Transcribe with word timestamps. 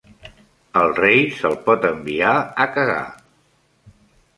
Al 0.83 0.89
Rei 1.01 1.21
se'l 1.41 1.55
pot 1.69 1.87
enviar 1.93 2.35
a 2.67 2.71
cagar. 2.79 3.09